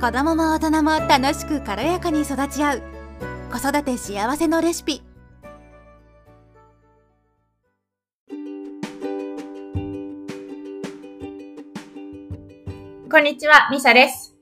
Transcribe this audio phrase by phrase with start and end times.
[0.00, 2.82] 子供も大人も楽しく軽やかに育ち合う
[3.50, 5.02] 子育て幸せのレシピ
[13.10, 14.36] こんにちは、ミサです。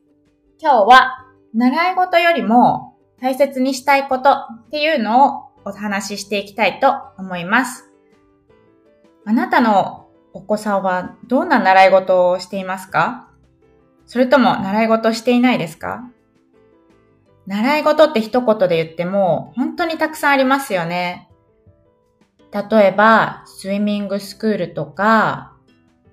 [0.60, 1.24] 今日は、
[1.54, 7.90] 習い事よりも大切にしたいことっていうのをお話ししていきたいと思います。
[9.24, 13.25] あなたのお子さんはどんな習い事をしていますか？
[14.06, 16.10] それとも習い事していないですか？
[17.46, 21.28] 習い事って一言で言っても本当にたくさんありますよね。
[22.52, 25.52] 例えば、スイミングスクールとか、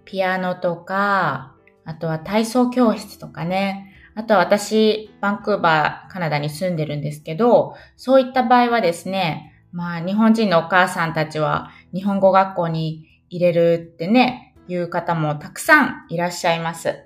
[0.04, 3.94] ピアノとか、あとは体操教室とかね。
[4.16, 17.06] あとは私、バンクーバー、カナダに住んでるんですけど、そういった場合はですね、まあ日本人のお母さんたちは日本語学校に入れるってね、いう方もたくさんいらっしゃいます。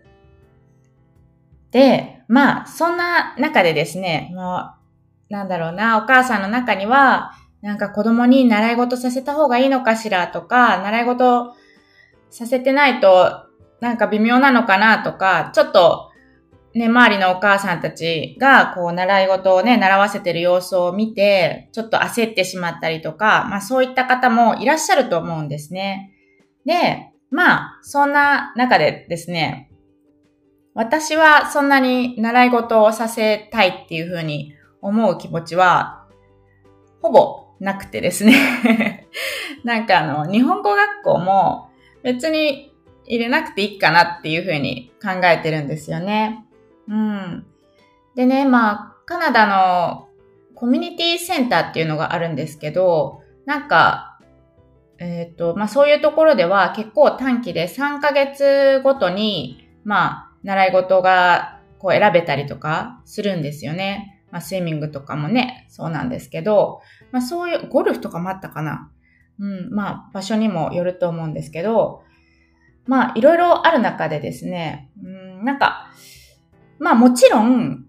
[1.72, 4.72] で、まあそんな中でですね、も
[5.30, 11.54] う、なんだろうな、お母さんの中には、なんか子供に習い事させた方がいいのかしらとか、習い事
[12.30, 13.48] させてないと
[13.82, 16.12] なんか微妙なのかなとか、ちょっと
[16.74, 26.12] ね、周りのお母さんたちが、こう、習い事をね、習わせてる様子を見て、ちょっと焦ってしまったりとか、まあそういった方もいらっしゃると思うんですね。
[26.66, 29.72] で、まあ、そんな中でですね、
[30.78, 36.06] 私はそんなに習い事をさせたいっていうふうに思う気持ちは、
[37.02, 39.08] ほぼなくてですね。
[39.66, 41.72] なんかあの、日本語学校も
[42.04, 42.76] 別に
[43.06, 46.46] 入れなくていいかなっていうふうに考えてるんですよね。
[46.88, 47.48] うん。
[48.16, 50.10] でね、まあ、カナダの
[50.54, 54.20] コミュニティセンターっていうのがあるんですけど、なんか、
[55.00, 64.24] えっ、と、まあそういうところでは結構短期で3ヶ月ごとに、まあ、習い事がこう選べたりとかするんですよね。
[64.32, 66.80] まあスイミングとかもね、そうなんですけど、
[67.12, 68.90] まあそういう、ゴルフとかもあったかな。
[69.40, 72.02] うん、まあ場所にもよると思うんですけど、
[72.86, 75.92] まあ、いろいろある中でですね、うん、なんか、
[76.80, 77.84] まあもちろん、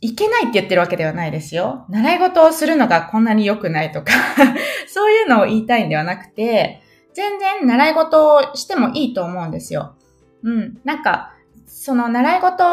[0.00, 1.86] いけないって言ってるわけではないですよ。
[1.88, 4.12] 習い事をするのがこんなに良くないとか、
[4.86, 6.80] そういうのを言いたいんではなくて、
[7.14, 9.96] 全然習い事をしてもいいと思うんですよ。
[10.44, 10.78] うん。
[10.84, 11.34] なんか、
[11.72, 12.64] その習い事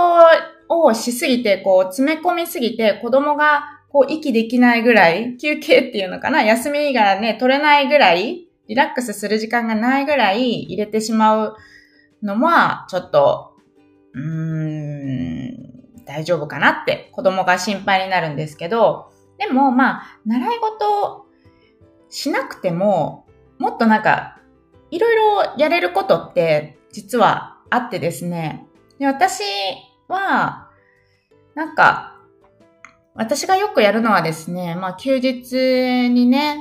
[0.70, 11.56] をしすぎて、こう、詰め込みすぎて、子供がこう、息できないぐらい、休憩っていうのかな、休みがね、取れないぐらい、リラックスする時間がないぐらい入れてしまう
[12.22, 13.56] のは、ちょっと、
[14.14, 21.26] うーん、大丈夫かなって子供が心配になるんですけど、でもまあ、習い事
[22.10, 23.26] しなくても、
[23.60, 24.42] もっとなんか、
[24.92, 28.67] いろいろやれることって実はあってですね。
[29.00, 29.44] で私
[30.08, 30.70] は、
[31.56, 32.16] なんか、
[33.14, 36.58] 私がよくやるのはですね、まあ休日にね、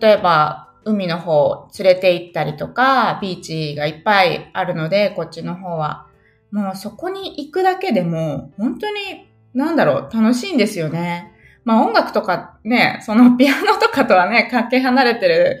[0.00, 6.06] 例えば海の方連れて行ったりとか、ビーチがいっぱいあるので、こっちの方は。
[6.50, 11.32] もうそこに行くだけでも、本当に、なんだろう、楽しいんですよね。
[11.64, 15.60] まあ音楽とかね、その ピアノとかとはね、かけ離れてる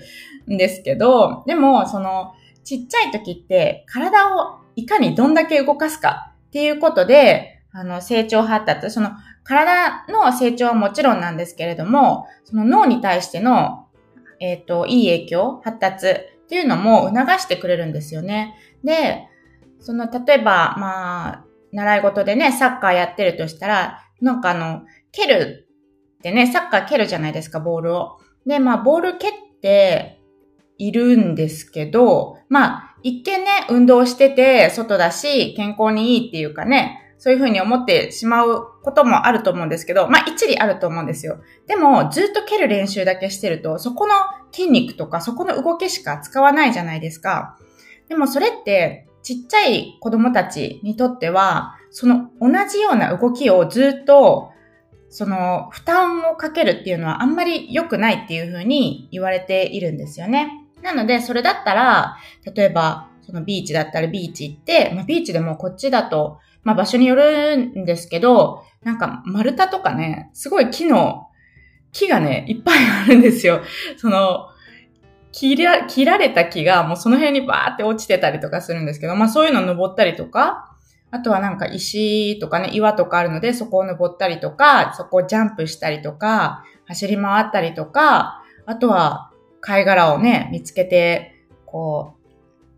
[0.52, 9.10] んですけど、でも、その、ちっちゃい時って体をいかにどんだけ動かすかっていうことで、あの、成長発達、その、
[9.42, 13.84] 体の成長はもちろんなんですけれども、その脳に対しての
[14.40, 18.54] えっ、と、いい影響、発達っていうのも促してくれるんですよね。
[18.82, 19.26] で、
[19.80, 25.66] その、例えば、まあ、習い事でね、サッカーやってるとしたら、なんかあの、蹴る
[26.18, 28.18] ってね、サッカー蹴るじゃないですか、ボールを。
[28.46, 30.20] で、まあ、ボール蹴って
[30.78, 41.38] いるんですけど、まあ、一見ね、運動してて、外だし、健康にいいっていうかね、そういうふうに思ってしまうこともあると思うんですけど、まあ一理あると思うんですよ。
[41.66, 44.14] でも、ずっと蹴る練習だけしてると、そこの
[44.52, 47.58] 筋肉とかそこの動きしか使わないじゃないですか。
[48.08, 54.50] でもそれって、ちっちゃい子供たちにとっては、その同じような動きをずっと、
[55.10, 60.63] その負担をかけるっていうのはあんまり良くないっていうふうに言われているんですよね。
[60.84, 62.18] なので、それだったら、
[62.54, 71.28] 例えば、そのビーチだったらビーチ行って、まあ、ビーチでもこっちだと、まあ場所によるんですけど、なんか丸太とかね、すごい木の、
[71.92, 73.62] 木がね、いっぱいあるんですよ。
[73.96, 74.48] その、
[75.32, 80.70] 切ら、切られた木がもうその辺にバーって落ちてたりとかするんですけど、まあそういうの登ったりとか、
[81.10, 89.30] あとはなんか石とかね、岩とかあるので、そこを登ったりとか、そこをジャンプしたりとか、走り回ったりとか、あとは
[89.64, 91.34] 貝殻をね、見つけて、
[91.64, 92.16] こ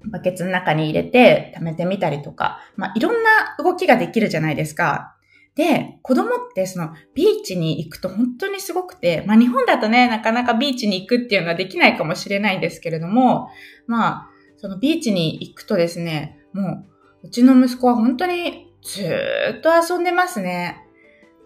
[0.04, 5.16] う、バケツの中に入れて溜めてみたりとか、まあ、いろんな動きができるじゃないですか。
[5.56, 13.48] で、子供ってそのビーチに行くと本当にすごくて、まあ日本だとね、なかなかビーチに行くっていうのはできないかもしれないんですけれども、
[13.86, 16.84] まあ、そのビーチに行くとですね、も
[17.22, 20.86] う、うちの息子は本当にずーっと遊んでますね。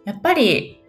[0.05, 0.83] やっぱり、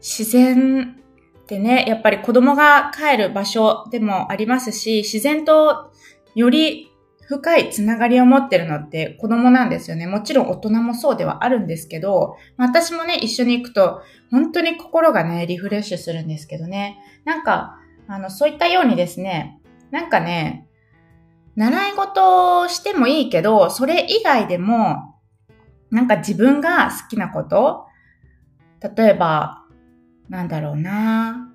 [0.00, 1.03] 自然
[1.44, 5.92] ってね、やっぱり子供が帰る場所でもありますし、自然と
[6.34, 6.90] より
[7.28, 10.06] 深いつながりを持ってるのって子供なんですよね。
[10.06, 16.98] もちろん大人もそうではあるんですけど、私もね、一緒に行くと本当に心がね、リフレッシュするんですけどね。
[17.24, 19.60] なんか、あの、そういったようにですね、
[19.90, 20.66] なんかね、
[21.56, 25.14] 習い事をしてもいいけど、それ以外でも、
[25.90, 27.86] なんか自分が好きなこと、
[28.96, 29.63] 例えば、
[30.28, 31.50] なんだろうな。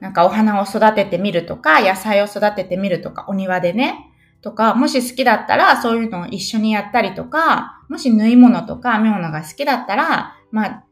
[0.00, 4.12] なんかお花を育ててみるとか、野菜を育ててみるとか、お庭でね、
[4.42, 10.84] とか、もし好きだったらそういうのを一緒にやったりとか、もし縫い物とか編み物が好きだったら、まあ、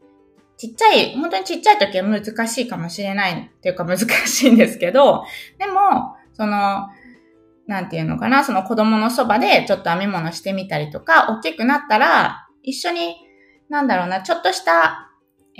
[0.56, 5.24] ちっちゃい、本当にちっちゃい時は難しいかもしれないっていうか難しいんですけど、
[5.58, 6.88] でも、その、
[7.66, 13.16] なんていうのかな、その子供のそばでちょっと編み物してみたりとか、大きくなったら、一緒に、
[13.68, 15.09] なんだろうな、ちょっとした、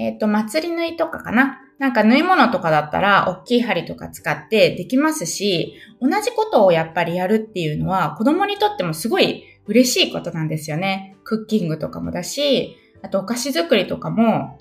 [0.01, 1.61] えっ、ー、と、祭り縫いとかかな。
[1.79, 11.17] なんか縫い物とかだったら、大きい針とか使ってできますし、同じことをやっぱりやるっていうのは、子供にとってもすごい嬉しいことなんですよね。
[11.23, 14.59] クッキングとかもだし、あとお菓子作りとかも、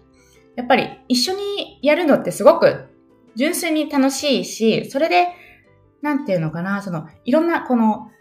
[0.57, 2.87] やっぱり一緒にやるのってすごく
[3.35, 5.27] 純粋に楽しいし、それで、
[6.01, 8.11] なんていうのかな、その、いろんなこの、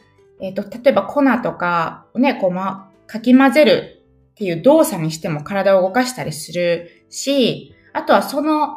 [0.40, 3.97] えっ、ー、と、例えば粉とかね、こうま、かき混ぜる
[4.38, 8.76] っていう動作にしても体を動かしたりするし、あとはその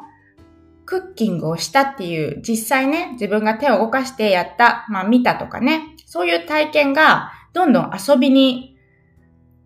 [0.87, 8.75] クッキングをしたっていう、実際ね、自分が手を動かしてやった、まあ見たとかね、そういう体験が、どんどん遊びに、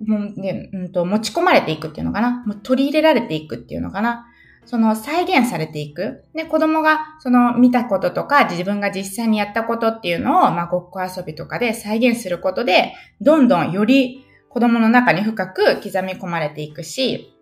[0.05, 2.43] もうね、うんと、持ち込まれていくっていうのかな。
[2.45, 4.27] もう取り入れられていくっていうのかな。
[4.65, 6.25] その再現されていく。
[6.35, 14.24] で、子供がその見たこととか自分が実際にやったことっていうのを、まあごっこ遊びとかで再現することで、どんどんより
[14.55, 17.35] 子供の中に深く刻み込まれていくし、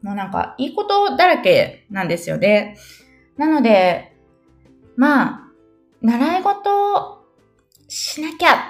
[0.00, 2.76] もうなんかいいことだらけなんですよね。
[3.36, 4.16] なので、
[4.96, 5.40] まあ、
[6.02, 7.24] 習い事を
[7.88, 8.60] しなきゃ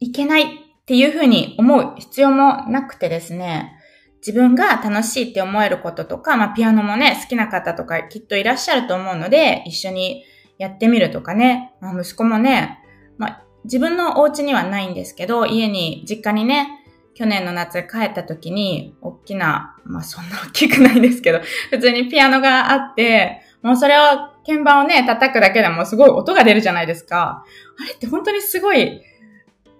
[0.00, 0.46] いけないっ
[0.84, 3.72] ていうふうに思う必要もなくてですね、
[4.16, 10.24] 自分が楽しいって思えることとか、まあピアノもね、好きな方とかきっといらっしゃると思うので、一緒に
[10.58, 12.80] やってみるとかね、まあ息子もね、
[13.16, 16.78] まあ自分のお家にはないんですけど、家に、実家にね、
[17.14, 21.40] 去年の夏帰った時に、大きな、まあそんな大きくないですけど、
[21.70, 24.00] 普通にピアノがあって、もうそれを、
[24.46, 27.44] 鍵盤をね、叩くだけでもすごい音が出るじゃないですか。
[27.78, 29.02] あれって本当にすごい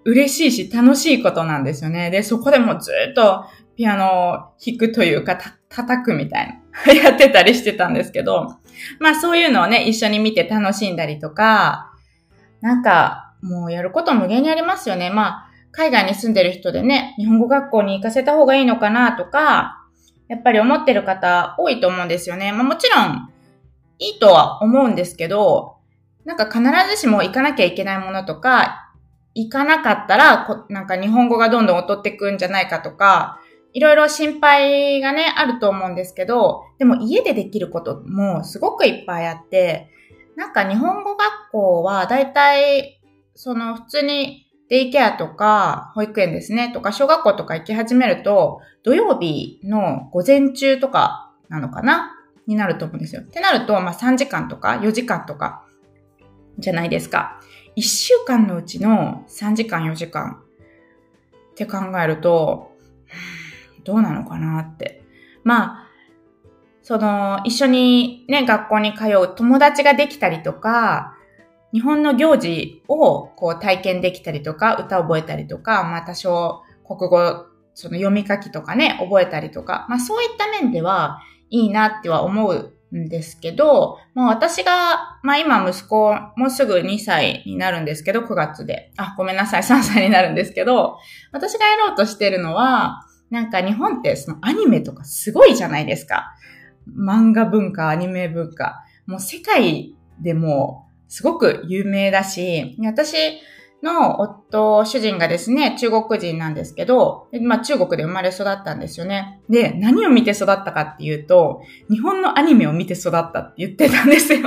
[0.04, 2.10] 嬉しいし楽しいことなんですよね。
[2.10, 4.32] で、そこでもずっとピアノを
[4.64, 5.38] 弾くというか、
[5.70, 8.56] 叩くみたいな、 やってたりしてたんですけど、
[8.98, 11.92] まあそういうのをね、一緒に見て楽しんだりとか、
[12.60, 15.10] なんか、もうやること無限にありますよね。
[15.10, 19.86] まあ、海外に住んでる人でね、日本語学校に行かせた方がいいのかなとか、
[20.28, 22.52] やっぱり思ってる方多いと思うんですよね。
[22.52, 23.30] まあもちろん、
[23.98, 25.76] いいとは思うんですけど、
[26.24, 28.92] なんか必ずしも行かなきゃいけないものとか、
[29.34, 33.40] 行かなかったら、なんか日本語がどんどん劣ってくんじゃないかとか、
[33.72, 39.90] いろいろ心配がね、あると思うんですけど、でも家でできることもすごくいっぱいあって、
[40.36, 43.00] なんか日本語学校はだいたい、
[43.34, 53.22] その普通にデイケアとか保育園ですね、とか小学校とか行き始めると、土曜日の午前中とかなのかなになると思うんですよ。
[53.22, 55.66] ってなると、まあ3時間とか4時間とか
[56.58, 57.40] じゃないですか。
[57.76, 60.40] 1週間のうちの3時間4時間
[61.50, 62.70] って考えると、
[63.82, 65.02] どうなのかなって。
[65.42, 65.86] まあ、
[66.82, 71.16] その、一緒にね、学校に通う友達ができたりとか、
[71.72, 88.92] 日本の行事をこう体験できたりとか、歌を覚えたりとか、まあ多少国語、その読み書きとかね、覚えたりとか、まあそういった面では、いいなっては思うんですけど、まあ私が、まあ今息子もうすぐ2歳になるんですけど、9月で。
[88.96, 90.96] あ、ごめんなさい、3歳になるんですけど、
[91.32, 96.34] 私がやろうとしてるのは、なんか日本ってそのアニメとかすごいじゃないですか。
[96.98, 98.84] 漫画文化、アニメ文化。
[99.06, 103.40] もう世界でもすごく有名だし、私、
[103.82, 109.40] の夫、主人がですね、中国人なんですけど、まあ中国で生まれ育ったんですよね。
[109.48, 114.40] で、何を見て育ったかっていうと、日本のアニメを見て育ったって言ってたんですよ。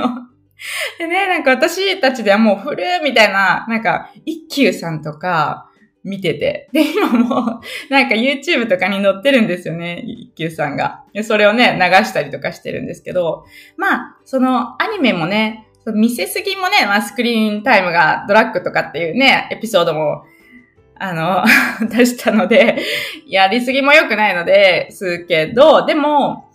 [0.98, 5.68] でね、なんか私たちではもうフルみたいな、なんか、一休さんとか
[6.04, 6.68] 見てて。
[6.72, 11.02] で、今も、なんか YouTube とかに載ってるんですよね、一休さんが。
[11.22, 13.44] それをね、流したりとかしてるんですけど、
[13.76, 20.24] まあ、そのアニメもね、見せすぎもね、まあ、スクリーンタイムがドラッグとかっていうね、エピソードも、
[20.96, 21.44] あの、
[21.90, 22.78] 出したので、
[23.26, 26.50] やりすぎも良くないので、すけど、でも、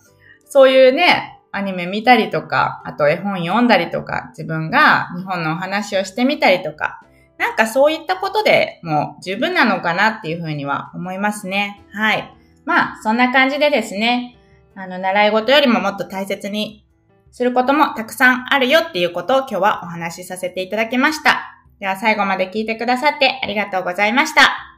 [0.45, 7.01] そういうね、アニメ見たりとか、あと絵本読んだりとか、自分が日本のお話をしてみたりとか、
[7.37, 11.81] なんかそういったことでもう十分なのかなっていうふうには思いますね。
[11.93, 12.33] はい。
[12.65, 14.37] まあ、そんな感じでですね、
[14.75, 16.85] あの、習い事よりももっと大切に
[17.31, 21.55] することもたくさんあるよっていうことを今日はお話しさせていただきました。
[21.79, 24.68] では最後まで聞いてくださってありがとうございました。